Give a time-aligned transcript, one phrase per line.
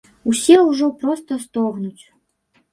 [0.31, 2.03] Усе ўжо проста стогнуць.